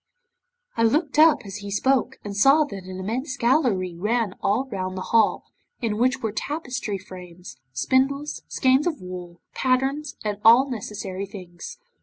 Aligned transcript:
'I 0.77 0.83
looked 0.85 1.19
up 1.19 1.41
as 1.45 1.57
he 1.57 1.69
spoke, 1.69 2.17
and 2.23 2.35
saw 2.35 2.63
that 2.63 2.85
an 2.85 2.99
immense 2.99 3.37
gallery 3.37 3.95
ran 3.95 4.33
all 4.41 4.65
round 4.71 4.97
the 4.97 5.03
hall, 5.13 5.43
in 5.79 5.97
which 5.99 6.23
were 6.23 6.31
tapestry 6.31 6.97
frames, 6.97 7.59
spindles, 7.71 8.41
skeins 8.47 8.87
of 8.87 8.99
wool, 8.99 9.41
patterns, 9.53 10.15
and 10.23 10.39
all 10.43 10.67
necessary 10.67 11.27
things. 11.27 11.77